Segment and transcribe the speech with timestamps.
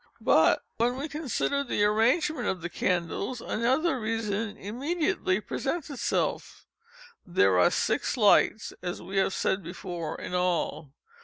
[0.21, 6.65] But when we consider the arrangement of the candles, another reason immediately presents itself.
[7.23, 10.95] There are six lights (as we have said before) in all.